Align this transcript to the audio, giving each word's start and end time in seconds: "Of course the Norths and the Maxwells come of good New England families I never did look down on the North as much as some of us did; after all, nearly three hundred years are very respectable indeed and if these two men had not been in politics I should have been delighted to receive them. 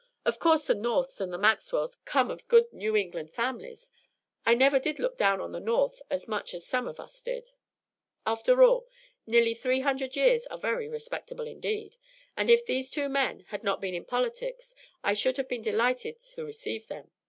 "Of 0.25 0.39
course 0.39 0.65
the 0.65 0.73
Norths 0.73 1.21
and 1.21 1.31
the 1.31 1.37
Maxwells 1.37 1.99
come 2.05 2.31
of 2.31 2.47
good 2.47 2.73
New 2.73 2.95
England 2.95 3.29
families 3.29 3.91
I 4.47 4.55
never 4.55 4.79
did 4.79 4.97
look 4.97 5.15
down 5.15 5.39
on 5.39 5.51
the 5.51 5.59
North 5.59 6.01
as 6.09 6.27
much 6.27 6.55
as 6.55 6.65
some 6.65 6.87
of 6.87 6.99
us 6.99 7.21
did; 7.21 7.51
after 8.25 8.63
all, 8.63 8.87
nearly 9.27 9.53
three 9.53 9.81
hundred 9.81 10.15
years 10.15 10.47
are 10.47 10.57
very 10.57 10.89
respectable 10.89 11.45
indeed 11.45 11.97
and 12.35 12.49
if 12.49 12.65
these 12.65 12.89
two 12.89 13.09
men 13.09 13.41
had 13.49 13.63
not 13.63 13.79
been 13.79 13.93
in 13.93 14.05
politics 14.05 14.73
I 15.03 15.13
should 15.13 15.37
have 15.37 15.47
been 15.47 15.61
delighted 15.61 16.17
to 16.33 16.43
receive 16.43 16.87
them. 16.87 17.11